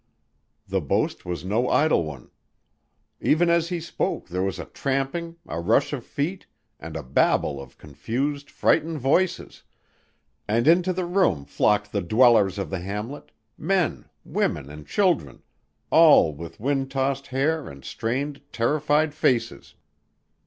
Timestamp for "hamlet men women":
12.79-14.71